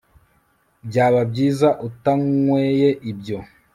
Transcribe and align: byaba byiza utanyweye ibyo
byaba 0.87 1.19
byiza 1.31 1.67
utanyweye 1.87 2.89
ibyo 3.11 3.37